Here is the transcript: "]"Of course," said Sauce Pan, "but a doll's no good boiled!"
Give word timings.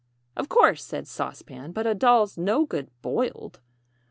"]"Of 0.35 0.49
course," 0.49 0.83
said 0.83 1.07
Sauce 1.07 1.43
Pan, 1.43 1.73
"but 1.73 1.85
a 1.85 1.93
doll's 1.93 2.35
no 2.35 2.65
good 2.65 2.89
boiled!" 3.03 3.59